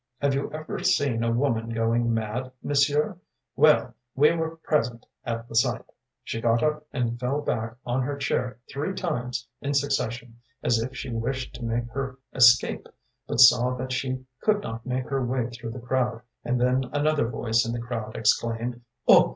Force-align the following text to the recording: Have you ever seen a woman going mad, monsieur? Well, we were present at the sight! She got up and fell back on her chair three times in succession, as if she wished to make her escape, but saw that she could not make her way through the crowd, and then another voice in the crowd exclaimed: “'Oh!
Have 0.19 0.33
you 0.33 0.51
ever 0.51 0.79
seen 0.83 1.23
a 1.23 1.29
woman 1.31 1.69
going 1.69 2.11
mad, 2.11 2.51
monsieur? 2.63 3.19
Well, 3.55 3.93
we 4.15 4.31
were 4.31 4.55
present 4.55 5.05
at 5.23 5.47
the 5.47 5.53
sight! 5.53 5.85
She 6.23 6.41
got 6.41 6.63
up 6.63 6.87
and 6.91 7.19
fell 7.19 7.41
back 7.41 7.75
on 7.85 8.01
her 8.01 8.17
chair 8.17 8.57
three 8.67 8.95
times 8.95 9.47
in 9.61 9.75
succession, 9.75 10.39
as 10.63 10.81
if 10.81 10.95
she 10.97 11.11
wished 11.11 11.53
to 11.53 11.63
make 11.65 11.87
her 11.91 12.17
escape, 12.33 12.87
but 13.27 13.41
saw 13.41 13.75
that 13.75 13.91
she 13.91 14.25
could 14.41 14.63
not 14.63 14.87
make 14.87 15.07
her 15.09 15.23
way 15.23 15.51
through 15.51 15.69
the 15.73 15.77
crowd, 15.79 16.21
and 16.43 16.59
then 16.59 16.85
another 16.93 17.27
voice 17.27 17.63
in 17.63 17.71
the 17.71 17.79
crowd 17.79 18.15
exclaimed: 18.15 18.81
“'Oh! 19.07 19.29